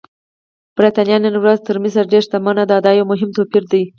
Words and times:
برېټانیا 0.75 1.17
نن 1.25 1.35
ورځ 1.39 1.57
تر 1.67 1.75
مصر 1.83 2.03
ډېره 2.11 2.25
شتمنه 2.25 2.63
ده، 2.69 2.77
دا 2.85 2.91
یو 2.97 3.09
مهم 3.11 3.29
توپیر 3.37 3.63
دی. 3.71 3.83